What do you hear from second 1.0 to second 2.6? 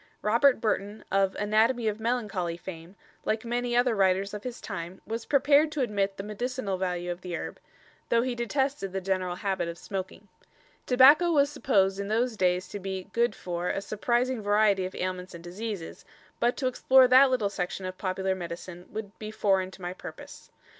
of "Anatomy of Melancholy"